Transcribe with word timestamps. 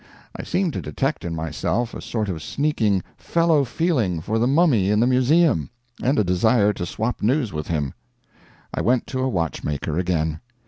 I 0.35 0.41
seemed 0.41 0.73
to 0.73 0.81
detect 0.81 1.23
in 1.25 1.35
myself 1.35 1.93
a 1.93 2.01
sort 2.01 2.27
of 2.27 2.41
sneaking 2.41 3.03
fellow 3.17 3.63
feeling 3.63 4.19
for 4.19 4.39
the 4.39 4.47
mummy 4.47 4.89
in 4.89 4.99
the 4.99 5.05
museum, 5.05 5.69
and 6.01 6.17
a 6.17 6.23
desire 6.23 6.73
to 6.73 6.87
swap 6.87 7.21
news 7.21 7.53
with 7.53 7.67
him. 7.67 7.93
I 8.73 8.81
went 8.81 9.05
to 9.05 9.19
a 9.19 9.29
watchmaker 9.29 9.99
again. 9.99 10.39